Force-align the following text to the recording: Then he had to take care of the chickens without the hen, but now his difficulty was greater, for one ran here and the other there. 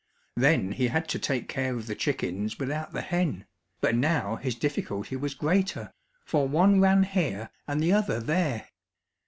Then 0.35 0.71
he 0.71 0.87
had 0.87 1.07
to 1.09 1.19
take 1.19 1.47
care 1.47 1.75
of 1.75 1.85
the 1.85 1.93
chickens 1.93 2.57
without 2.57 2.91
the 2.91 3.03
hen, 3.03 3.45
but 3.81 3.93
now 3.93 4.37
his 4.37 4.55
difficulty 4.55 5.15
was 5.15 5.35
greater, 5.35 5.93
for 6.25 6.47
one 6.47 6.79
ran 6.81 7.03
here 7.03 7.51
and 7.67 7.79
the 7.79 7.93
other 7.93 8.19
there. 8.19 8.67